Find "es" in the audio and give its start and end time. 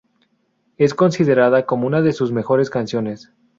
0.77-0.95